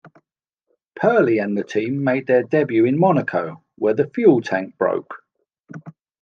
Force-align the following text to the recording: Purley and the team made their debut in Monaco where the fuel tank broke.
Purley 0.95 1.37
and 1.37 1.55
the 1.55 1.63
team 1.63 2.03
made 2.03 2.25
their 2.25 2.41
debut 2.41 2.85
in 2.85 2.97
Monaco 2.97 3.63
where 3.75 3.93
the 3.93 4.09
fuel 4.09 4.41
tank 4.41 4.75
broke. 4.79 5.21